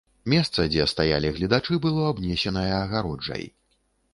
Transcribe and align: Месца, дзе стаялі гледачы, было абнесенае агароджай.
Месца, 0.31 0.63
дзе 0.75 0.85
стаялі 0.93 1.31
гледачы, 1.35 1.77
было 1.85 2.09
абнесенае 2.15 2.67
агароджай. 2.81 3.47